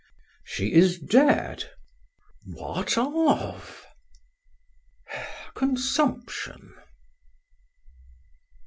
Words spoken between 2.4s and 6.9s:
"What of?" "Consumption."